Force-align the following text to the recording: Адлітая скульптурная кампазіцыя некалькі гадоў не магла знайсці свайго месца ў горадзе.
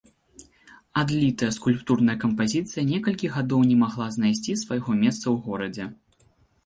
Адлітая 1.01 1.49
скульптурная 1.57 2.17
кампазіцыя 2.25 2.87
некалькі 2.93 3.31
гадоў 3.37 3.61
не 3.73 3.77
магла 3.85 4.07
знайсці 4.17 4.59
свайго 4.63 4.91
месца 5.07 5.23
ў 5.23 5.35
горадзе. 5.47 5.85